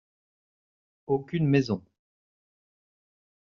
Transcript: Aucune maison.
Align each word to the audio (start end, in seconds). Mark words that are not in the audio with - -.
Aucune 1.05 1.45
maison. 1.45 1.83